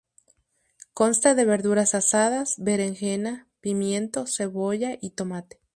[0.95, 5.61] Consta de verduras asadas: berenjena, pimiento, cebolla y tomate.